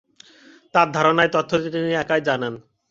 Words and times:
তাঁর 0.73 0.87
ধারণা, 0.91 1.21
এই 1.25 1.31
তথ্যটি 1.35 1.67
তিনি 1.75 1.89
একাই 2.03 2.21
জানেন। 2.29 2.53